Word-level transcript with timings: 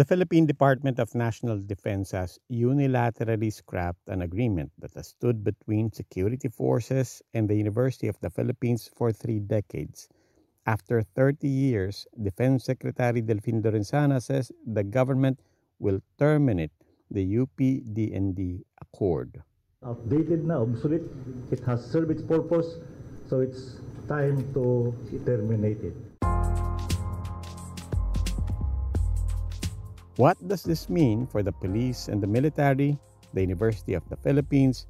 The 0.00 0.06
Philippine 0.06 0.46
Department 0.46 0.98
of 0.98 1.14
National 1.14 1.60
Defense 1.60 2.12
has 2.12 2.38
unilaterally 2.50 3.52
scrapped 3.52 4.08
an 4.08 4.22
agreement 4.22 4.72
that 4.78 4.94
has 4.94 5.08
stood 5.08 5.44
between 5.44 5.92
security 5.92 6.48
forces 6.48 7.20
and 7.34 7.46
the 7.46 7.54
University 7.54 8.08
of 8.08 8.18
the 8.20 8.30
Philippines 8.30 8.88
for 8.96 9.12
three 9.12 9.40
decades. 9.40 10.08
After 10.64 11.02
30 11.02 11.46
years, 11.46 12.06
Defense 12.16 12.64
Secretary 12.64 13.20
Delfin 13.20 13.60
Lorenzana 13.60 14.22
says 14.22 14.50
the 14.64 14.84
government 14.84 15.38
will 15.78 16.00
terminate 16.18 16.72
the 17.10 17.36
UP-DND 17.36 18.64
Accord. 18.80 19.42
Outdated 19.84 20.46
na, 20.46 20.62
obsolete. 20.62 21.04
It 21.50 21.60
has 21.64 21.84
served 21.84 22.10
its 22.10 22.22
purpose, 22.22 22.78
so 23.28 23.40
it's 23.40 23.82
time 24.08 24.50
to 24.54 24.96
terminate 25.26 25.84
it. 25.84 26.09
What 30.20 30.36
does 30.52 30.68
this 30.68 30.92
mean 30.92 31.24
for 31.24 31.40
the 31.40 31.48
police 31.48 32.12
and 32.12 32.20
the 32.20 32.28
military, 32.28 33.00
the 33.32 33.40
University 33.40 33.96
of 33.96 34.04
the 34.12 34.20
Philippines, 34.20 34.84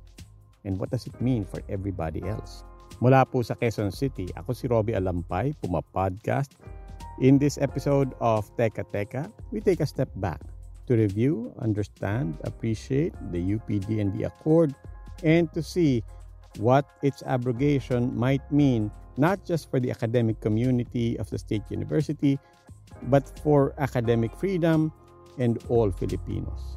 and 0.66 0.74
what 0.74 0.90
does 0.90 1.06
it 1.06 1.14
mean 1.22 1.46
for 1.46 1.62
everybody 1.70 2.18
else? 2.26 2.66
Mula 2.98 3.22
po 3.22 3.38
sa 3.38 3.54
Quezon 3.54 3.94
City, 3.94 4.26
ako 4.34 4.50
si 4.50 4.66
Robbie 4.66 4.98
Alampay, 4.98 5.54
Puma 5.62 5.86
Podcast. 5.94 6.58
In 7.22 7.38
this 7.38 7.62
episode 7.62 8.10
of 8.18 8.50
Teka 8.58 8.82
Teka, 8.90 9.30
we 9.54 9.62
take 9.62 9.78
a 9.78 9.86
step 9.86 10.10
back 10.18 10.42
to 10.90 10.98
review, 10.98 11.54
understand, 11.62 12.34
appreciate 12.42 13.14
the 13.30 13.38
UPD 13.38 14.02
and 14.02 14.10
the 14.18 14.26
Accord, 14.26 14.74
and 15.22 15.46
to 15.54 15.62
see 15.62 16.02
what 16.58 16.82
its 17.06 17.22
abrogation 17.22 18.10
might 18.18 18.42
mean 18.50 18.90
not 19.14 19.38
just 19.46 19.70
for 19.70 19.78
the 19.78 19.94
academic 19.94 20.42
community 20.42 21.14
of 21.22 21.30
the 21.30 21.38
state 21.38 21.62
university, 21.70 22.34
but 23.06 23.22
for 23.46 23.78
academic 23.78 24.34
freedom 24.34 24.90
and 25.38 25.58
all 25.68 25.90
Filipinos. 25.90 26.76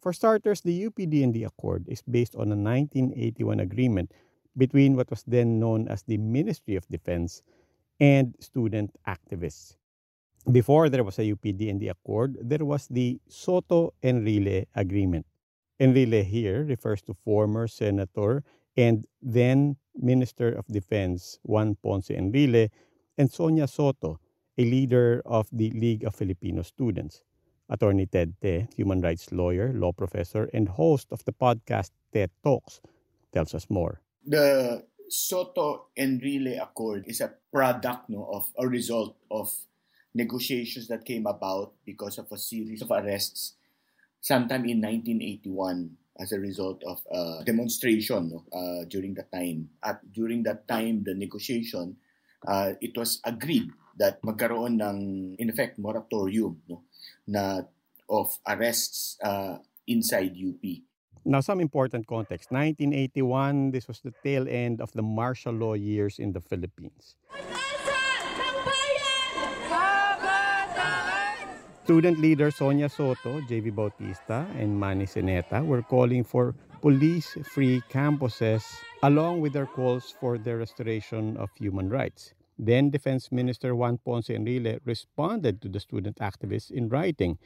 For 0.00 0.12
starters, 0.12 0.60
the 0.60 0.86
UP-DND 0.86 1.44
Accord 1.46 1.84
is 1.88 2.00
based 2.02 2.36
on 2.36 2.52
a 2.52 2.56
1981 2.56 3.58
agreement 3.58 4.12
between 4.56 4.94
what 4.94 5.10
was 5.10 5.24
then 5.26 5.58
known 5.58 5.88
as 5.88 6.02
the 6.02 6.16
Ministry 6.16 6.76
of 6.76 6.86
Defense 6.88 7.42
and 7.98 8.34
student 8.38 8.94
activists. 9.08 9.74
Before 10.52 10.88
there 10.88 11.02
was 11.02 11.18
a 11.18 11.32
UP-DND 11.32 11.90
Accord, 11.90 12.38
there 12.40 12.64
was 12.64 12.86
the 12.86 13.18
Soto-Enrile 13.28 14.66
Agreement. 14.76 15.26
Enrile 15.80 16.22
here 16.22 16.62
refers 16.62 17.02
to 17.02 17.14
former 17.24 17.66
Senator 17.66 18.44
and 18.76 19.06
then 19.22 19.76
Minister 19.96 20.52
of 20.52 20.66
Defense 20.68 21.38
Juan 21.42 21.76
Ponce 21.82 22.08
Enrile 22.08 22.70
and 23.16 23.32
Sonia 23.32 23.66
Soto, 23.66 24.20
a 24.58 24.64
leader 24.64 25.22
of 25.24 25.48
the 25.52 25.70
League 25.70 26.04
of 26.04 26.14
Filipino 26.14 26.62
Students. 26.62 27.22
Attorney 27.68 28.06
Ted 28.06 28.34
Te, 28.40 28.68
human 28.76 29.00
rights 29.00 29.32
lawyer, 29.32 29.72
law 29.74 29.92
professor, 29.92 30.48
and 30.54 30.68
host 30.68 31.08
of 31.10 31.24
the 31.24 31.32
podcast 31.32 31.90
TED 32.12 32.30
Talks, 32.44 32.80
tells 33.32 33.54
us 33.54 33.68
more. 33.68 34.00
The 34.24 34.84
Soto 35.08 35.86
Enrile 35.98 36.62
Accord 36.62 37.04
is 37.06 37.20
a 37.20 37.34
product 37.52 38.08
no, 38.08 38.28
of 38.32 38.46
a 38.58 38.68
result 38.68 39.16
of 39.30 39.52
negotiations 40.14 40.88
that 40.88 41.04
came 41.04 41.26
about 41.26 41.72
because 41.84 42.18
of 42.18 42.30
a 42.30 42.38
series 42.38 42.82
of 42.82 42.90
arrests 42.90 43.54
sometime 44.20 44.64
in 44.64 44.80
1981 44.80 45.96
as 46.20 46.32
a 46.32 46.40
result 46.40 46.82
of 46.84 47.00
a 47.10 47.44
demonstration 47.44 48.30
no, 48.32 48.44
uh, 48.52 48.84
during 48.88 49.14
that 49.14 49.30
time. 49.32 49.68
At 49.82 50.00
during 50.12 50.42
that 50.44 50.66
time, 50.68 51.04
the 51.04 51.14
negotiation, 51.14 51.96
uh, 52.46 52.72
it 52.80 52.96
was 52.96 53.20
agreed 53.24 53.70
that 53.98 54.22
magkaroon 54.22 54.80
ng, 54.80 55.36
in 55.38 55.50
effect, 55.50 55.78
moratorium 55.78 56.60
no, 56.68 56.82
na 57.26 57.62
of 58.08 58.38
arrests 58.46 59.18
uh, 59.22 59.58
inside 59.86 60.36
UP. 60.36 60.62
Now, 61.26 61.40
some 61.40 61.60
important 61.60 62.06
context. 62.06 62.52
1981, 62.52 63.72
this 63.72 63.88
was 63.88 63.98
the 63.98 64.14
tail 64.22 64.46
end 64.48 64.80
of 64.80 64.92
the 64.92 65.02
martial 65.02 65.52
law 65.52 65.74
years 65.74 66.20
in 66.20 66.32
the 66.32 66.40
Philippines. 66.40 67.16
Student 71.86 72.18
leader 72.18 72.50
Sonia 72.50 72.88
Soto, 72.88 73.40
JV 73.42 73.72
Bautista, 73.72 74.44
and 74.58 74.74
Manny 74.74 75.06
Seneta 75.06 75.64
were 75.64 75.82
calling 75.82 76.24
for 76.24 76.52
police-free 76.82 77.80
campuses 77.88 78.64
along 79.04 79.40
with 79.40 79.52
their 79.52 79.66
calls 79.66 80.12
for 80.18 80.36
the 80.36 80.56
restoration 80.56 81.36
of 81.36 81.48
human 81.54 81.88
rights. 81.88 82.34
Then 82.58 82.90
Defense 82.90 83.30
Minister 83.30 83.76
Juan 83.76 83.98
Ponce 83.98 84.30
Enrile 84.30 84.80
responded 84.84 85.62
to 85.62 85.68
the 85.68 85.78
student 85.78 86.16
activists 86.16 86.72
in 86.72 86.88
writing. 86.88 87.38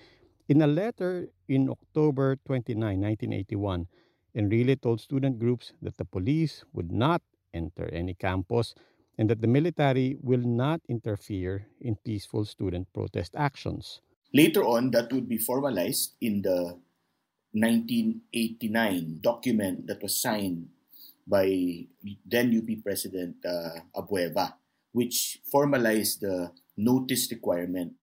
In 0.48 0.62
a 0.62 0.66
letter 0.66 1.28
in 1.46 1.68
October 1.68 2.36
29, 2.46 2.80
1981, 2.80 3.88
Enrile 4.34 4.80
told 4.80 5.02
student 5.02 5.38
groups 5.38 5.74
that 5.82 5.98
the 5.98 6.06
police 6.06 6.64
would 6.72 6.90
not 6.90 7.20
enter 7.52 7.90
any 7.92 8.14
campus 8.14 8.74
and 9.18 9.28
that 9.28 9.42
the 9.42 9.46
military 9.46 10.16
will 10.22 10.40
not 10.40 10.80
interfere 10.88 11.66
in 11.78 11.94
peaceful 11.96 12.46
student 12.46 12.90
protest 12.94 13.34
actions. 13.36 14.00
Later 14.30 14.62
on, 14.62 14.94
that 14.94 15.12
would 15.12 15.28
be 15.28 15.38
formalized 15.38 16.14
in 16.22 16.42
the 16.42 16.78
1989 17.50 19.18
document 19.18 19.86
that 19.90 19.98
was 20.02 20.14
signed 20.22 20.70
by 21.26 21.50
then 22.22 22.54
UP 22.54 22.70
President 22.82 23.42
uh, 23.42 23.82
Abueva, 23.94 24.54
which 24.92 25.42
formalized 25.50 26.22
the 26.22 26.50
notice 26.78 27.30
requirement. 27.30 27.94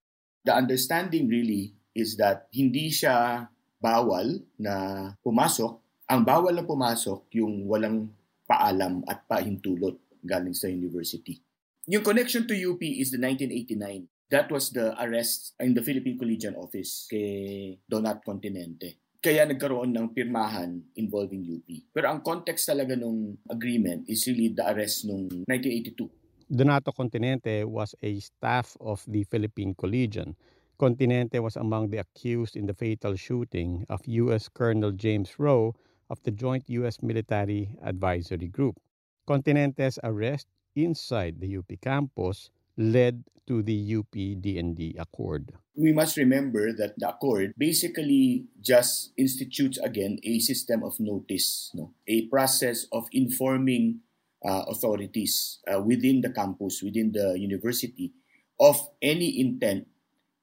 The 0.44 0.52
understanding 0.52 1.28
really 1.28 1.72
is 1.96 2.16
that 2.20 2.48
hindi 2.52 2.92
siya 2.92 3.48
bawal 3.80 4.44
na 4.60 5.16
pumasok. 5.24 5.80
Ang 6.12 6.24
bawal 6.28 6.52
na 6.52 6.64
pumasok 6.64 7.24
yung 7.36 7.64
walang 7.64 8.12
paalam 8.44 9.00
at 9.08 9.24
pahintulot 9.28 9.96
galing 10.24 10.56
sa 10.56 10.68
university. 10.68 11.40
Yung 11.88 12.04
connection 12.04 12.44
to 12.44 12.52
UP 12.52 12.80
is 12.84 13.12
the 13.12 13.20
1989 13.20 14.08
That 14.28 14.52
was 14.52 14.68
the 14.76 14.92
arrest 15.00 15.56
in 15.56 15.72
the 15.72 15.80
Philippine 15.80 16.20
Collegian 16.20 16.52
Office 16.60 17.08
kay 17.08 17.80
Donat 17.88 18.20
Continente. 18.20 19.00
Kaya 19.24 19.48
nagkaroon 19.48 19.96
ng 19.96 20.12
pirmahan 20.12 20.84
involving 21.00 21.48
UP. 21.48 21.64
Pero 21.96 22.12
ang 22.12 22.20
context 22.20 22.68
talaga 22.68 22.92
nung 22.92 23.40
agreement 23.48 24.04
is 24.04 24.28
really 24.28 24.52
the 24.52 24.68
arrest 24.68 25.08
nung 25.08 25.32
1982. 25.48 26.12
Donato 26.44 26.92
Continente 26.92 27.64
was 27.64 27.96
a 28.04 28.20
staff 28.20 28.76
of 28.84 29.00
the 29.08 29.24
Philippine 29.32 29.72
Collegian. 29.72 30.36
Continente 30.76 31.40
was 31.40 31.56
among 31.56 31.88
the 31.88 32.04
accused 32.04 32.52
in 32.52 32.68
the 32.68 32.76
fatal 32.76 33.16
shooting 33.16 33.88
of 33.88 34.04
U.S. 34.28 34.52
Colonel 34.52 34.92
James 34.92 35.40
Rowe 35.40 35.72
of 36.12 36.20
the 36.28 36.30
Joint 36.30 36.68
U.S. 36.84 37.00
Military 37.00 37.72
Advisory 37.80 38.52
Group. 38.52 38.76
Continente's 39.24 39.98
arrest 40.04 40.52
inside 40.76 41.40
the 41.40 41.56
UP 41.56 41.68
campus 41.80 42.52
led 42.78 43.26
to 43.50 43.60
the 43.62 43.74
UP 43.96 44.12
DND 44.14 44.94
Accord. 45.00 45.52
We 45.74 45.92
must 45.92 46.16
remember 46.16 46.72
that 46.72 46.94
the 46.98 47.08
Accord 47.08 47.54
basically 47.58 48.46
just 48.60 49.12
institutes 49.16 49.78
again 49.78 50.20
a 50.22 50.38
system 50.38 50.84
of 50.84 51.00
notice, 51.00 51.72
no? 51.74 51.92
a 52.06 52.28
process 52.28 52.86
of 52.92 53.08
informing 53.10 54.00
uh, 54.44 54.64
authorities 54.68 55.58
uh, 55.66 55.80
within 55.80 56.20
the 56.20 56.30
campus, 56.30 56.82
within 56.82 57.10
the 57.10 57.38
university, 57.38 58.12
of 58.60 58.78
any 59.02 59.40
intent 59.40 59.88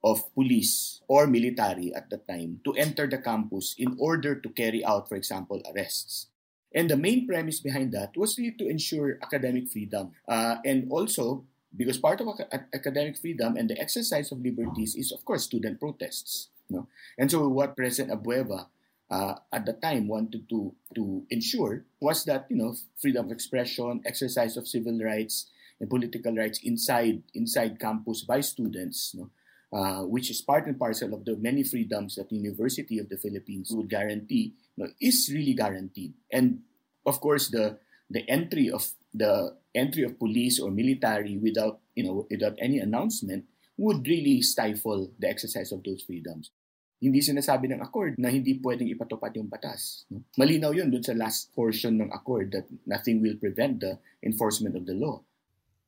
of 0.04 0.22
police 0.34 1.02
or 1.08 1.28
military 1.28 1.94
at 1.94 2.10
the 2.10 2.18
time 2.18 2.60
to 2.64 2.74
enter 2.74 3.08
the 3.08 3.18
campus 3.18 3.76
in 3.78 3.96
order 4.00 4.36
to 4.36 4.50
carry 4.50 4.84
out, 4.84 5.10
for 5.10 5.16
example, 5.16 5.62
arrests. 5.74 6.28
And 6.74 6.90
the 6.90 6.98
main 6.98 7.26
premise 7.26 7.62
behind 7.62 7.94
that 7.94 8.18
was 8.18 8.38
really 8.38 8.56
to 8.60 8.68
ensure 8.68 9.18
academic 9.24 9.70
freedom. 9.70 10.12
Uh, 10.28 10.58
and 10.66 10.92
also, 10.92 11.46
because 11.76 11.98
part 11.98 12.22
of 12.22 12.28
ac- 12.28 12.66
academic 12.74 13.18
freedom 13.18 13.58
and 13.58 13.70
the 13.70 13.80
exercise 13.80 14.32
of 14.32 14.40
liberties 14.40 14.96
is, 14.96 15.12
of 15.12 15.24
course, 15.26 15.44
student 15.44 15.80
protests. 15.80 16.50
You 16.70 16.78
know? 16.78 16.88
And 17.18 17.30
so, 17.30 17.48
what 17.48 17.76
President 17.76 18.22
Abueva 18.22 18.68
uh, 19.10 19.36
at 19.52 19.66
the 19.66 19.74
time 19.74 20.08
wanted 20.08 20.50
to, 20.50 20.74
to 20.96 21.24
ensure 21.30 21.84
was 22.00 22.26
that, 22.26 22.48
you 22.50 22.58
know, 22.58 22.76
freedom 23.00 23.28
of 23.28 23.32
expression, 23.32 24.02
exercise 24.06 24.58
of 24.58 24.68
civil 24.68 24.98
rights, 25.00 25.48
and 25.80 25.90
political 25.90 26.34
rights 26.34 26.60
inside 26.64 27.22
inside 27.34 27.80
campus 27.80 28.24
by 28.24 28.40
students, 28.42 29.12
you 29.14 29.22
know, 29.22 29.30
uh, 29.78 30.04
which 30.04 30.30
is 30.32 30.42
part 30.42 30.68
and 30.68 30.80
parcel 30.80 31.14
of 31.14 31.26
the 31.26 31.36
many 31.36 31.64
freedoms 31.64 32.16
that 32.16 32.30
the 32.30 32.38
University 32.38 33.00
of 33.00 33.10
the 33.10 33.18
Philippines 33.18 33.72
would 33.72 33.90
guarantee, 33.90 34.54
you 34.76 34.84
know, 34.84 34.92
is 35.02 35.30
really 35.34 35.54
guaranteed. 35.54 36.14
And 36.32 36.62
of 37.06 37.20
course, 37.20 37.50
the 37.50 37.78
the 38.10 38.28
entry 38.30 38.70
of 38.70 38.88
the 39.16 39.56
entry 39.72 40.04
of 40.04 40.20
police 40.20 40.60
or 40.60 40.72
military 40.72 41.40
without 41.40 41.80
you 41.96 42.04
know 42.04 42.28
without 42.28 42.60
any 42.60 42.84
announcement 42.84 43.48
would 43.80 44.04
really 44.08 44.44
stifle 44.44 45.12
the 45.20 45.28
exercise 45.28 45.72
of 45.72 45.84
those 45.84 46.04
freedoms. 46.04 46.52
Hindi 47.00 47.20
sinasabi 47.20 47.72
ng 47.72 47.84
accord 47.84 48.16
na 48.16 48.32
hindi 48.32 48.56
pwedeng 48.64 48.88
ipatupad 48.88 49.36
yung 49.36 49.52
batas. 49.52 50.08
Malinaw 50.40 50.72
yun 50.72 50.88
dun 50.88 51.04
sa 51.04 51.12
last 51.12 51.52
portion 51.52 52.00
ng 52.00 52.10
accord 52.16 52.56
that 52.56 52.64
nothing 52.88 53.20
will 53.20 53.36
prevent 53.36 53.84
the 53.84 54.00
enforcement 54.24 54.80
of 54.80 54.88
the 54.88 54.96
law. 54.96 55.20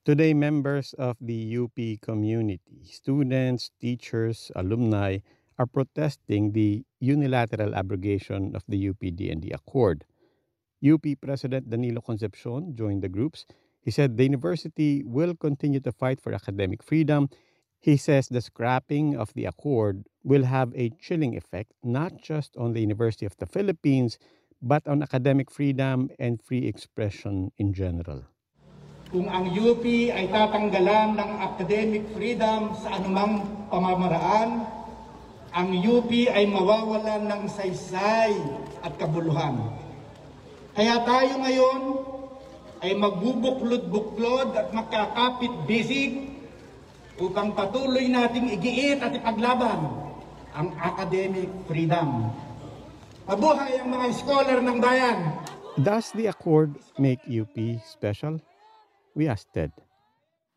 Today, 0.03 0.31
members 0.35 0.95
of 0.95 1.19
the 1.19 1.35
UP 1.51 1.75
community, 1.99 2.87
students, 2.87 3.71
teachers, 3.79 4.51
alumni, 4.55 5.19
are 5.59 5.67
protesting 5.67 6.53
the 6.53 6.85
unilateral 6.99 7.75
abrogation 7.75 8.55
of 8.55 8.63
the 8.67 8.77
UPD&D 8.77 9.51
Accord. 9.51 10.05
UP 10.83 11.05
President 11.21 11.69
Danilo 11.69 12.01
Concepcion 12.01 12.75
joined 12.75 13.01
the 13.01 13.09
groups. 13.09 13.45
He 13.81 13.91
said 13.91 14.17
the 14.17 14.23
university 14.23 15.03
will 15.05 15.35
continue 15.35 15.79
to 15.81 15.91
fight 15.91 16.21
for 16.21 16.33
academic 16.33 16.83
freedom. 16.83 17.29
He 17.79 17.97
says 17.97 18.27
the 18.27 18.41
scrapping 18.41 19.15
of 19.15 19.33
the 19.33 19.45
accord 19.45 20.05
will 20.23 20.43
have 20.43 20.73
a 20.75 20.91
chilling 20.99 21.37
effect 21.37 21.73
not 21.83 22.21
just 22.21 22.57
on 22.57 22.73
the 22.73 22.81
University 22.81 23.25
of 23.25 23.37
the 23.37 23.45
Philippines, 23.45 24.17
but 24.61 24.87
on 24.87 25.01
academic 25.01 25.49
freedom 25.49 26.09
and 26.19 26.41
free 26.41 26.65
expression 26.65 27.51
in 27.57 27.73
general. 27.73 28.25
kung 29.07 29.31
ang 29.31 29.47
UP 29.55 29.83
ay 29.87 30.27
tatanggalan 30.27 31.15
ng 31.15 31.31
academic 31.39 32.03
freedom 32.11 32.75
sa 32.75 32.99
anumang 32.99 33.39
pamamaraan, 33.71 34.67
ang 35.55 35.69
UP 35.79 36.11
ay 36.11 36.43
mawawalan 36.43 37.23
ng 37.23 37.41
saysay 37.47 38.35
at 38.83 38.91
kabuluhan. 38.99 39.86
Kaya 40.77 41.01
tayo 41.01 41.41
ngayon 41.41 41.81
ay 42.85 42.93
magbubuklod-buklod 42.93 44.53
at 44.53 44.69
magkakapit-bisig 44.69 46.37
upang 47.17 47.57
patuloy 47.57 48.05
nating 48.05 48.53
igiit 48.53 49.01
at 49.01 49.09
ipaglaban 49.09 49.89
ang 50.53 50.69
academic 50.77 51.49
freedom. 51.65 52.29
Mabuhay 53.25 53.81
ang 53.81 53.89
mga 53.89 54.07
scholar 54.21 54.61
ng 54.61 54.77
bayan! 54.77 55.17
Does 55.81 56.13
the 56.13 56.29
accord 56.29 56.77
make 57.01 57.25
UP 57.25 57.57
special? 57.81 58.37
We 59.17 59.25
asked 59.25 59.49
Ted. 59.57 59.73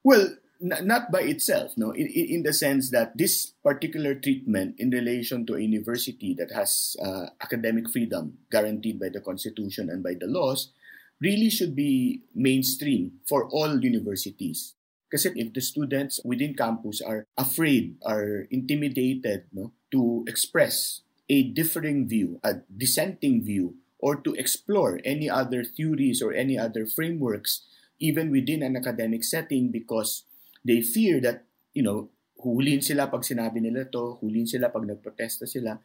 Well, 0.05 0.37
not 0.61 1.11
by 1.11 1.21
itself, 1.21 1.73
no. 1.77 1.91
In, 1.93 2.07
in, 2.07 2.43
the 2.43 2.53
sense 2.53 2.91
that 2.91 3.17
this 3.17 3.53
particular 3.65 4.15
treatment 4.15 4.77
in 4.79 4.91
relation 4.91 5.47
to 5.47 5.55
a 5.55 5.61
university 5.61 6.35
that 6.35 6.53
has 6.53 6.97
uh, 7.03 7.27
academic 7.41 7.89
freedom 7.91 8.39
guaranteed 8.51 9.01
by 9.01 9.09
the 9.09 9.21
Constitution 9.21 9.89
and 9.89 10.03
by 10.03 10.15
the 10.15 10.27
laws 10.27 10.73
really 11.21 11.51
should 11.51 11.75
be 11.75 12.23
mainstream 12.35 13.13
for 13.27 13.49
all 13.49 13.81
universities. 13.83 14.75
Because 15.09 15.27
if 15.27 15.53
the 15.53 15.61
students 15.61 16.21
within 16.25 16.55
campus 16.55 17.01
are 17.01 17.27
afraid, 17.37 17.97
are 18.07 18.47
intimidated 18.51 19.45
no, 19.53 19.73
to 19.91 20.25
express 20.29 21.03
a 21.29 21.43
differing 21.43 22.07
view, 22.07 22.39
a 22.45 22.63
dissenting 22.77 23.43
view, 23.43 23.75
or 23.99 24.17
to 24.17 24.35
explore 24.35 25.01
any 25.05 25.29
other 25.29 25.65
theories 25.65 26.23
or 26.23 26.33
any 26.33 26.59
other 26.59 26.87
frameworks 26.87 27.63
even 28.01 28.31
within 28.31 28.63
an 28.63 28.77
academic 28.77 29.23
setting 29.23 29.71
because 29.71 30.25
they 30.65 30.81
fear 30.83 31.21
that, 31.21 31.45
you 31.73 31.83
know, 31.83 32.11
hulin 32.41 32.83
sila 32.83 33.09
pag 33.09 33.21
sinabi 33.21 33.61
nila 33.61 33.85
to, 33.93 34.19
hulin 34.23 34.49
sila 34.49 34.73
pag 34.73 34.89
nagprotesta 34.89 35.49
sila, 35.49 35.79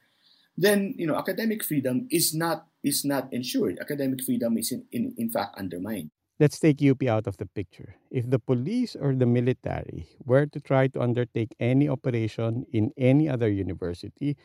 then, 0.58 0.96
you 0.98 1.06
know, 1.08 1.16
academic 1.16 1.64
freedom 1.64 2.08
is 2.10 2.34
not 2.34 2.68
is 2.84 3.04
not 3.04 3.28
ensured. 3.34 3.80
Academic 3.80 4.24
freedom 4.24 4.58
is 4.58 4.72
in, 4.72 4.86
in, 4.92 5.14
in 5.18 5.30
fact 5.30 5.58
undermined. 5.58 6.12
Let's 6.40 6.60
take 6.60 6.84
UP 6.84 7.02
out 7.08 7.28
of 7.28 7.38
the 7.38 7.48
picture. 7.48 7.96
If 8.12 8.30
the 8.30 8.40
police 8.40 8.96
or 8.96 9.16
the 9.16 9.26
military 9.26 10.08
were 10.24 10.46
to 10.48 10.60
try 10.60 10.88
to 10.92 11.02
undertake 11.02 11.56
any 11.60 11.88
operation 11.88 12.66
in 12.72 12.92
any 12.98 13.30
other 13.30 13.50
university, 13.50 14.36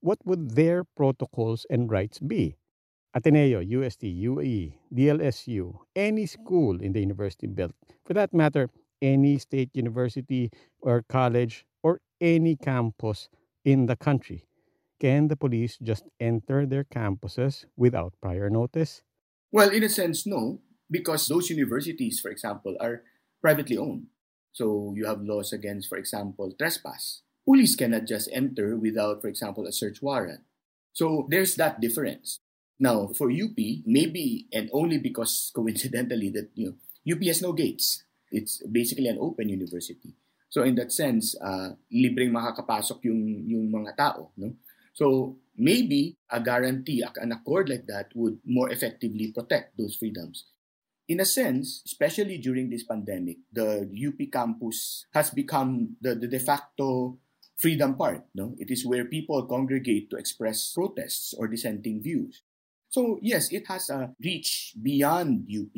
what 0.00 0.18
would 0.24 0.58
their 0.58 0.82
protocols 0.82 1.64
and 1.70 1.90
rights 1.90 2.18
be? 2.18 2.56
Ateneo, 3.14 3.60
UST, 3.60 4.02
UAE, 4.02 4.74
DLSU, 4.94 5.78
any 5.94 6.26
school 6.26 6.82
in 6.82 6.92
the 6.92 7.00
university 7.00 7.46
belt, 7.46 7.74
for 8.04 8.14
that 8.14 8.34
matter, 8.34 8.68
any 9.00 9.38
state 9.38 9.70
university 9.74 10.50
or 10.80 11.02
college 11.08 11.64
or 11.82 12.00
any 12.20 12.56
campus 12.56 13.28
in 13.64 13.86
the 13.86 13.96
country. 13.96 14.44
Can 15.00 15.28
the 15.28 15.36
police 15.36 15.78
just 15.78 16.04
enter 16.18 16.66
their 16.66 16.84
campuses 16.84 17.64
without 17.76 18.14
prior 18.20 18.50
notice? 18.50 19.02
Well, 19.52 19.70
in 19.70 19.84
a 19.84 19.88
sense, 19.88 20.26
no, 20.26 20.60
because 20.90 21.28
those 21.28 21.50
universities, 21.50 22.20
for 22.20 22.30
example, 22.30 22.76
are 22.80 23.02
privately 23.40 23.78
owned. 23.78 24.06
So 24.52 24.92
you 24.96 25.06
have 25.06 25.22
laws 25.22 25.52
against, 25.52 25.88
for 25.88 25.96
example, 25.98 26.52
trespass. 26.58 27.22
Police 27.46 27.76
cannot 27.76 28.06
just 28.06 28.28
enter 28.32 28.76
without, 28.76 29.22
for 29.22 29.28
example, 29.28 29.66
a 29.66 29.72
search 29.72 30.02
warrant. 30.02 30.40
So 30.92 31.26
there's 31.30 31.54
that 31.56 31.80
difference. 31.80 32.40
Now, 32.78 33.08
for 33.14 33.30
UP, 33.30 33.56
maybe 33.86 34.46
and 34.52 34.70
only 34.72 34.98
because 34.98 35.50
coincidentally 35.54 36.30
that 36.30 36.50
you 36.54 36.66
know 36.66 37.14
UP 37.14 37.22
has 37.24 37.42
no 37.42 37.52
gates. 37.52 38.04
It's 38.30 38.62
basically 38.66 39.08
an 39.08 39.18
open 39.20 39.48
university. 39.48 40.14
So 40.48 40.62
in 40.62 40.74
that 40.76 40.92
sense, 40.92 41.36
uh, 41.40 41.76
libreng 41.92 42.32
makakapasok 42.32 43.04
yung 43.04 43.44
yung 43.44 43.66
mga 43.68 43.96
tao, 43.96 44.32
no? 44.36 44.56
So 44.96 45.36
maybe 45.54 46.16
a 46.30 46.40
guarantee, 46.40 47.04
an 47.04 47.32
accord 47.32 47.68
like 47.68 47.86
that 47.86 48.10
would 48.14 48.40
more 48.44 48.70
effectively 48.72 49.30
protect 49.30 49.76
those 49.76 49.94
freedoms. 49.94 50.48
In 51.08 51.20
a 51.20 51.28
sense, 51.28 51.80
especially 51.86 52.36
during 52.36 52.68
this 52.68 52.84
pandemic, 52.84 53.38
the 53.52 53.88
UP 53.88 54.20
campus 54.30 55.06
has 55.14 55.30
become 55.30 55.96
the, 56.00 56.14
the 56.14 56.28
de 56.28 56.38
facto 56.38 57.16
freedom 57.56 57.96
park. 57.96 58.24
No, 58.34 58.54
it 58.58 58.70
is 58.70 58.84
where 58.84 59.04
people 59.04 59.44
congregate 59.46 60.10
to 60.10 60.16
express 60.16 60.72
protests 60.72 61.32
or 61.32 61.48
dissenting 61.48 62.02
views. 62.02 62.42
So, 62.88 63.18
yes, 63.20 63.52
it 63.52 63.66
has 63.68 63.90
a 63.90 64.14
reach 64.22 64.74
beyond 64.80 65.48
UP. 65.48 65.76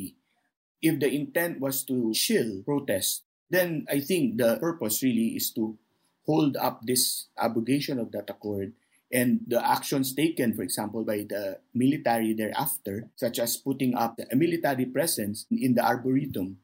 If 0.80 1.00
the 1.00 1.12
intent 1.12 1.60
was 1.60 1.84
to 1.84 2.12
chill 2.12 2.62
protest, 2.64 3.25
then 3.50 3.87
I 3.90 4.00
think 4.00 4.38
the 4.38 4.56
purpose 4.56 5.02
really 5.02 5.37
is 5.37 5.50
to 5.54 5.76
hold 6.25 6.56
up 6.56 6.87
this 6.87 7.26
abrogation 7.37 7.99
of 7.99 8.12
that 8.12 8.30
accord 8.30 8.72
and 9.12 9.40
the 9.46 9.58
actions 9.58 10.14
taken, 10.14 10.54
for 10.54 10.62
example, 10.62 11.04
by 11.04 11.26
the 11.28 11.58
military 11.75 12.32
thereafter, 12.32 13.10
such 13.16 13.38
as 13.38 13.56
putting 13.56 13.94
up 13.94 14.18
a 14.30 14.37
military 14.37 14.87
presence 14.87 15.46
in 15.50 15.75
the 15.75 15.82
arboretum 15.82 16.58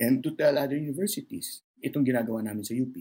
and 0.00 0.22
to 0.24 0.34
tell 0.34 0.58
other 0.58 0.76
universities, 0.76 1.62
itong 1.78 2.02
ginagawa 2.02 2.42
namin 2.42 2.66
sa 2.66 2.74
UP. 2.74 2.98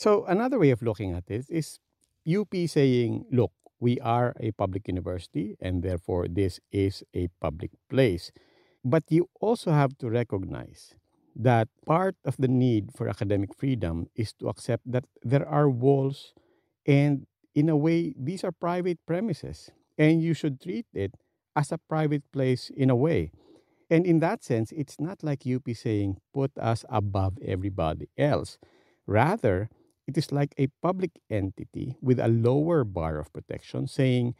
So 0.00 0.24
another 0.24 0.58
way 0.58 0.70
of 0.70 0.80
looking 0.80 1.12
at 1.12 1.26
this 1.28 1.50
is 1.50 1.78
UP 2.24 2.48
saying, 2.66 3.28
look, 3.30 3.52
we 3.80 4.00
are 4.00 4.34
a 4.40 4.50
public 4.52 4.88
university 4.88 5.56
and 5.60 5.82
therefore 5.82 6.26
this 6.26 6.58
is 6.72 7.04
a 7.14 7.28
public 7.40 7.70
place. 7.92 8.32
But 8.84 9.04
you 9.08 9.28
also 9.40 9.72
have 9.72 9.98
to 9.98 10.10
recognize 10.10 10.94
that 11.36 11.68
part 11.86 12.16
of 12.24 12.36
the 12.38 12.48
need 12.48 12.90
for 12.94 13.08
academic 13.08 13.54
freedom 13.54 14.08
is 14.14 14.32
to 14.34 14.48
accept 14.48 14.90
that 14.90 15.04
there 15.22 15.46
are 15.46 15.70
walls 15.70 16.34
and 16.86 17.26
in 17.54 17.68
a 17.68 17.76
way 17.76 18.14
these 18.18 18.44
are 18.44 18.52
private 18.52 18.98
premises 19.06 19.70
and 19.96 20.22
you 20.22 20.34
should 20.34 20.60
treat 20.60 20.86
it 20.94 21.14
as 21.56 21.72
a 21.72 21.78
private 21.78 22.22
place 22.32 22.70
in 22.70 22.90
a 22.90 22.96
way. 22.96 23.32
And 23.90 24.06
in 24.06 24.20
that 24.20 24.44
sense, 24.44 24.70
it's 24.72 25.00
not 25.00 25.22
like 25.24 25.46
UP 25.46 25.66
saying 25.74 26.18
put 26.32 26.52
us 26.58 26.84
above 26.88 27.38
everybody 27.42 28.08
else. 28.18 28.58
Rather, 29.06 29.70
it 30.06 30.16
is 30.16 30.30
like 30.30 30.54
a 30.58 30.68
public 30.82 31.12
entity 31.30 31.96
with 32.00 32.20
a 32.20 32.28
lower 32.28 32.84
bar 32.84 33.18
of 33.18 33.32
protection 33.32 33.86
saying, 33.86 34.34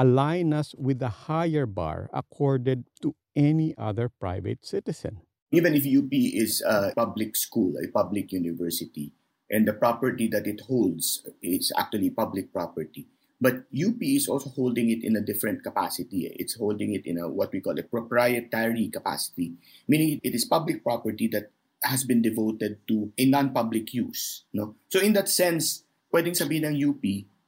align 0.00 0.56
us 0.56 0.72
with 0.80 0.98
the 0.98 1.28
higher 1.28 1.68
bar 1.68 2.08
accorded 2.12 2.88
to 3.04 3.12
any 3.36 3.76
other 3.76 4.08
private 4.08 4.64
citizen. 4.64 5.20
Even 5.52 5.76
if 5.76 5.84
UP 5.84 6.08
is 6.12 6.64
a 6.64 6.92
public 6.96 7.36
school, 7.36 7.76
a 7.76 7.88
public 7.92 8.32
university, 8.32 9.12
and 9.50 9.68
the 9.68 9.74
property 9.76 10.28
that 10.28 10.46
it 10.46 10.62
holds 10.64 11.26
is 11.42 11.72
actually 11.76 12.08
public 12.08 12.52
property, 12.52 13.04
But 13.40 13.64
UP 13.72 13.96
is 14.04 14.28
also 14.28 14.52
holding 14.52 14.92
it 14.92 15.00
in 15.02 15.16
a 15.16 15.24
different 15.24 15.64
capacity. 15.64 16.28
It's 16.36 16.60
holding 16.60 16.92
it 16.92 17.08
in 17.08 17.16
a 17.16 17.24
what 17.24 17.52
we 17.56 17.64
call 17.64 17.72
a 17.80 17.82
proprietary 17.82 18.92
capacity, 18.92 19.56
meaning 19.88 20.20
it 20.22 20.36
is 20.36 20.44
public 20.44 20.84
property 20.84 21.26
that 21.32 21.48
has 21.80 22.04
been 22.04 22.20
devoted 22.20 22.84
to 22.88 23.08
a 23.16 23.24
non-public 23.24 23.96
use. 23.96 24.44
No? 24.52 24.76
So 24.92 25.00
in 25.00 25.16
that 25.16 25.32
sense, 25.32 25.88
pwedeng 26.12 26.36
sabihin 26.36 26.68
ng 26.68 26.76
UP, 26.76 27.02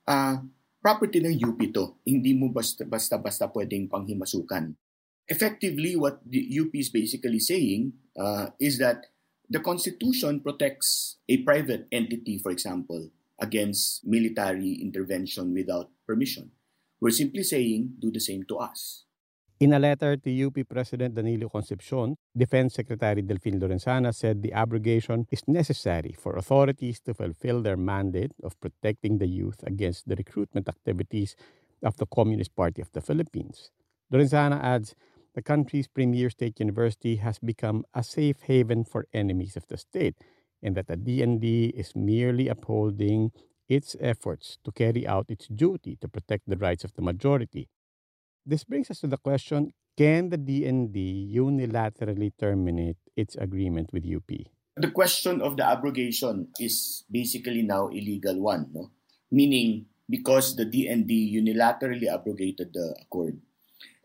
uh, 0.08 0.40
property 0.82 1.22
ng 1.22 1.38
UP 1.38 1.62
to. 1.70 1.96
Hindi 2.02 2.34
mo 2.34 2.50
basta-basta 2.50 3.46
pwedeng 3.54 3.86
panghimasukan. 3.86 4.74
Effectively, 5.30 5.94
what 5.94 6.18
the 6.26 6.42
UP 6.50 6.74
is 6.74 6.90
basically 6.90 7.38
saying 7.38 7.94
uh, 8.18 8.50
is 8.58 8.82
that 8.82 9.06
the 9.46 9.62
Constitution 9.62 10.42
protects 10.42 11.22
a 11.30 11.38
private 11.46 11.86
entity, 11.94 12.42
for 12.42 12.50
example, 12.50 13.08
against 13.38 14.02
military 14.02 14.82
intervention 14.82 15.54
without 15.54 15.88
permission. 16.04 16.50
We're 17.00 17.14
simply 17.14 17.42
saying, 17.46 18.02
do 18.02 18.10
the 18.10 18.20
same 18.20 18.42
to 18.50 18.58
us. 18.58 19.06
In 19.62 19.72
a 19.74 19.78
letter 19.78 20.16
to 20.16 20.46
UP 20.46 20.68
President 20.68 21.14
Danilo 21.14 21.48
Concepcion, 21.48 22.16
Defense 22.36 22.74
Secretary 22.74 23.22
Delfin 23.22 23.60
Lorenzana 23.60 24.12
said 24.12 24.42
the 24.42 24.52
abrogation 24.52 25.24
is 25.30 25.46
necessary 25.46 26.16
for 26.18 26.34
authorities 26.34 26.98
to 26.98 27.14
fulfill 27.14 27.62
their 27.62 27.76
mandate 27.76 28.32
of 28.42 28.60
protecting 28.60 29.18
the 29.18 29.28
youth 29.28 29.62
against 29.62 30.08
the 30.08 30.16
recruitment 30.16 30.68
activities 30.68 31.36
of 31.84 31.96
the 31.98 32.06
Communist 32.06 32.56
Party 32.56 32.82
of 32.82 32.90
the 32.90 33.00
Philippines. 33.00 33.70
Lorenzana 34.12 34.60
adds 34.60 34.96
the 35.36 35.42
country's 35.42 35.86
premier 35.86 36.28
state 36.28 36.58
university 36.58 37.14
has 37.14 37.38
become 37.38 37.84
a 37.94 38.02
safe 38.02 38.42
haven 38.42 38.84
for 38.84 39.06
enemies 39.12 39.56
of 39.56 39.68
the 39.68 39.76
state 39.76 40.16
and 40.60 40.74
that 40.74 40.88
the 40.88 40.96
DND 40.96 41.70
is 41.70 41.94
merely 41.94 42.48
upholding 42.48 43.30
its 43.68 43.94
efforts 44.00 44.58
to 44.64 44.72
carry 44.72 45.06
out 45.06 45.26
its 45.30 45.46
duty 45.46 45.96
to 46.00 46.08
protect 46.08 46.48
the 46.48 46.56
rights 46.56 46.82
of 46.82 46.94
the 46.94 47.02
majority. 47.02 47.68
This 48.44 48.64
brings 48.64 48.90
us 48.90 49.00
to 49.00 49.06
the 49.06 49.18
question 49.18 49.72
can 49.96 50.30
the 50.30 50.38
DND 50.38 50.96
unilaterally 51.30 52.32
terminate 52.38 52.96
its 53.14 53.36
agreement 53.36 53.92
with 53.92 54.08
UP? 54.08 54.30
The 54.76 54.90
question 54.90 55.42
of 55.42 55.56
the 55.56 55.68
abrogation 55.68 56.48
is 56.58 57.04
basically 57.10 57.62
now 57.62 57.88
illegal 57.88 58.40
one, 58.40 58.72
no? 58.72 58.90
meaning 59.30 59.86
because 60.08 60.56
the 60.56 60.64
DND 60.64 61.12
unilaterally 61.32 62.08
abrogated 62.08 62.72
the 62.72 62.96
accord 63.00 63.38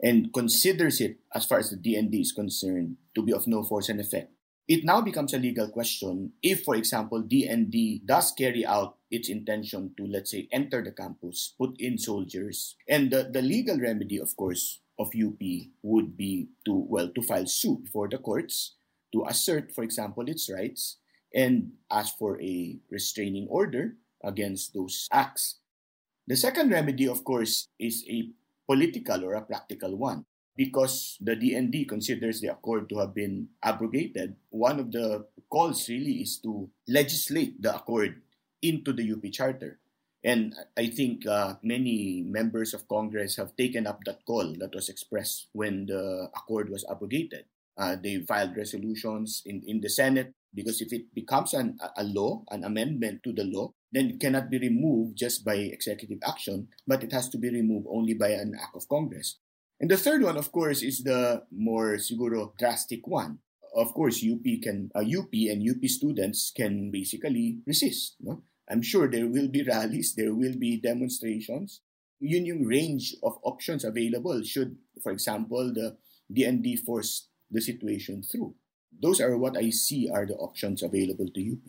and 0.03 0.31
considers 0.33 1.01
it, 1.01 1.17
as 1.33 1.45
far 1.45 1.59
as 1.59 1.71
the 1.71 1.77
DND 1.77 2.21
is 2.21 2.31
concerned, 2.31 2.97
to 3.15 3.23
be 3.23 3.33
of 3.33 3.47
no 3.47 3.63
force 3.63 3.89
and 3.89 3.99
effect 3.99 4.31
it 4.67 4.83
now 4.83 5.01
becomes 5.01 5.33
a 5.33 5.39
legal 5.39 5.69
question 5.69 6.33
if, 6.43 6.63
for 6.63 6.75
example, 6.75 7.23
DND 7.23 8.05
does 8.05 8.33
carry 8.33 8.65
out 8.65 8.96
its 9.09 9.29
intention 9.29 9.91
to, 9.97 10.05
let's 10.05 10.31
say, 10.31 10.47
enter 10.51 10.83
the 10.83 10.91
campus, 10.91 11.53
put 11.57 11.79
in 11.79 11.97
soldiers. 11.97 12.75
And 12.87 13.11
the, 13.11 13.29
the 13.31 13.41
legal 13.41 13.79
remedy, 13.79 14.19
of 14.19 14.35
course, 14.35 14.81
of 14.99 15.11
UP 15.15 15.39
would 15.83 16.17
be 16.17 16.49
to, 16.65 16.73
well, 16.73 17.09
to 17.09 17.21
file 17.21 17.45
suit 17.45 17.85
before 17.85 18.09
the 18.09 18.17
courts, 18.17 18.75
to 19.13 19.25
assert, 19.25 19.71
for 19.71 19.83
example, 19.83 20.27
its 20.27 20.49
rights, 20.49 20.97
and 21.33 21.71
ask 21.91 22.17
for 22.17 22.41
a 22.41 22.77
restraining 22.89 23.47
order 23.49 23.95
against 24.23 24.73
those 24.73 25.07
acts. 25.11 25.59
The 26.27 26.35
second 26.35 26.71
remedy, 26.71 27.07
of 27.07 27.23
course, 27.23 27.67
is 27.79 28.03
a 28.09 28.29
political 28.67 29.23
or 29.23 29.35
a 29.35 29.41
practical 29.41 29.95
one 29.95 30.25
because 30.57 31.17
the 31.21 31.37
DND 31.37 31.87
considers 31.87 32.41
the 32.41 32.49
accord 32.49 32.89
to 32.89 32.97
have 32.97 33.13
been 33.13 33.47
abrogated, 33.63 34.35
one 34.49 34.79
of 34.79 34.91
the 34.91 35.25
calls 35.49 35.87
really 35.87 36.25
is 36.25 36.39
to 36.39 36.67
legislate 36.87 37.61
the 37.61 37.73
accord 37.75 38.19
into 38.61 38.93
the 38.93 39.11
UP 39.11 39.23
Charter. 39.31 39.79
And 40.23 40.55
I 40.75 40.87
think 40.87 41.25
uh, 41.25 41.55
many 41.63 42.23
members 42.25 42.73
of 42.73 42.87
Congress 42.87 43.37
have 43.37 43.55
taken 43.55 43.85
up 43.87 44.03
that 44.05 44.25
call 44.25 44.55
that 44.59 44.73
was 44.73 44.89
expressed 44.89 45.47
when 45.53 45.85
the 45.85 46.29
accord 46.35 46.69
was 46.69 46.85
abrogated. 46.89 47.45
Uh, 47.77 47.95
they 47.95 48.25
filed 48.25 48.57
resolutions 48.57 49.43
in, 49.45 49.61
in 49.67 49.79
the 49.81 49.89
Senate 49.89 50.33
because 50.53 50.81
if 50.81 50.91
it 50.91 51.13
becomes 51.13 51.53
an, 51.53 51.77
a 51.95 52.03
law, 52.03 52.43
an 52.49 52.63
amendment 52.63 53.21
to 53.23 53.31
the 53.31 53.43
law, 53.43 53.71
then 53.91 54.09
it 54.09 54.19
cannot 54.19 54.49
be 54.49 54.57
removed 54.57 55.15
just 55.15 55.45
by 55.45 55.53
executive 55.53 56.17
action, 56.27 56.67
but 56.87 57.03
it 57.03 57.11
has 57.11 57.29
to 57.29 57.37
be 57.37 57.49
removed 57.49 57.85
only 57.89 58.15
by 58.15 58.29
an 58.29 58.53
act 58.59 58.75
of 58.75 58.89
Congress. 58.89 59.37
And 59.79 59.91
the 59.91 59.97
third 59.97 60.23
one, 60.23 60.37
of 60.37 60.51
course, 60.51 60.81
is 60.81 61.03
the 61.03 61.43
more 61.51 61.97
siguro 61.97 62.57
drastic 62.57 63.05
one. 63.07 63.39
Of 63.77 63.93
course, 63.93 64.25
UP 64.25 64.41
can 64.65 64.89
uh, 64.97 65.05
UP 65.05 65.29
and 65.53 65.61
UP 65.61 65.85
students 65.85 66.49
can 66.49 66.89
basically 66.89 67.61
resist. 67.69 68.17
No? 68.17 68.41
I'm 68.65 68.81
sure 68.81 69.05
there 69.05 69.29
will 69.29 69.53
be 69.53 69.61
rallies, 69.69 70.17
there 70.17 70.33
will 70.33 70.57
be 70.57 70.81
demonstrations. 70.81 71.85
Yun 72.17 72.49
yung 72.49 72.65
range 72.65 73.13
of 73.21 73.37
options 73.45 73.85
available 73.85 74.41
should, 74.41 74.73
for 75.05 75.13
example, 75.13 75.69
the 75.69 75.93
DND 76.25 76.81
force 76.81 77.29
the 77.53 77.61
situation 77.61 78.25
through. 78.25 78.57
Those 78.89 79.21
are 79.21 79.37
what 79.37 79.53
I 79.53 79.69
see 79.69 80.09
are 80.09 80.25
the 80.25 80.33
options 80.41 80.81
available 80.81 81.29
to 81.29 81.41
UP. 81.45 81.61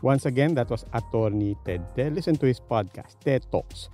Once 0.00 0.24
again, 0.24 0.56
that 0.56 0.72
was 0.72 0.88
attorney 0.96 1.60
Ted 1.68 1.84
Te. 1.92 2.08
Listen 2.08 2.40
to 2.40 2.46
his 2.46 2.56
podcast, 2.56 3.20
TED 3.20 3.44
Talks. 3.52 3.92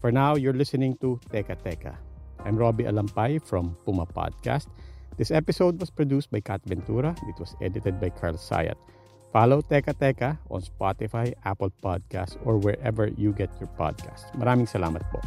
For 0.00 0.08
now, 0.08 0.36
you're 0.36 0.56
listening 0.56 0.96
to 1.04 1.20
Teka 1.28 1.60
Teka. 1.60 2.13
I'm 2.44 2.56
Robbie 2.56 2.84
Alampay 2.84 3.40
from 3.40 3.74
Puma 3.84 4.04
Podcast. 4.04 4.68
This 5.16 5.30
episode 5.30 5.80
was 5.80 5.88
produced 5.88 6.30
by 6.30 6.40
Kat 6.40 6.60
Ventura. 6.66 7.16
It 7.26 7.40
was 7.40 7.56
edited 7.62 7.98
by 8.00 8.10
Carl 8.10 8.34
Sayat. 8.34 8.76
Follow 9.32 9.62
Teka 9.62 9.96
Teka 9.96 10.38
on 10.50 10.60
Spotify, 10.60 11.32
Apple 11.44 11.72
Podcasts, 11.82 12.36
or 12.44 12.58
wherever 12.58 13.08
you 13.16 13.32
get 13.32 13.48
your 13.58 13.72
podcasts. 13.80 14.28
Maraming 14.36 14.68
salamat 14.68 15.02
po. 15.08 15.24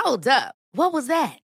Hold 0.00 0.24
up. 0.26 0.56
What 0.72 0.96
was 0.96 1.06
that? 1.12 1.44